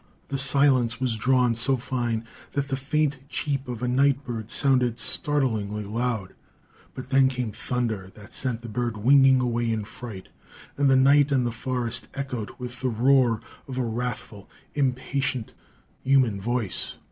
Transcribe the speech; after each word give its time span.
The 0.29 0.39
silence 0.39 0.99
was 0.99 1.15
drawn 1.15 1.53
so 1.53 1.77
fine 1.77 2.25
that 2.53 2.69
the 2.69 2.75
faint 2.75 3.19
cheep 3.29 3.67
of 3.67 3.83
a 3.83 3.87
night 3.87 4.23
bird 4.23 4.49
sounded 4.49 4.99
startlingly 4.99 5.83
loud. 5.83 6.33
But 6.95 7.09
then 7.09 7.27
came 7.27 7.51
thunder 7.51 8.09
that 8.15 8.33
sent 8.33 8.63
the 8.63 8.67
bird 8.67 8.97
winging 8.97 9.39
away 9.39 9.71
in 9.71 9.85
fright, 9.85 10.29
and 10.75 10.89
the 10.89 10.95
night 10.95 11.31
and 11.31 11.45
the 11.45 11.51
forest 11.51 12.07
echoed 12.15 12.49
with 12.57 12.81
the 12.81 12.89
roar 12.89 13.41
of 13.67 13.77
a 13.77 13.83
wrathful, 13.85 14.49
impatient 14.73 15.53
human 15.99 16.41
voice. 16.41 16.97